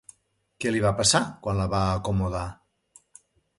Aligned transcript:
Què 0.63 0.71
li 0.73 0.81
va 0.85 0.93
passar 1.01 1.21
quan 1.45 1.61
la 1.61 1.69
va 1.75 1.83
acomodar? 2.01 2.45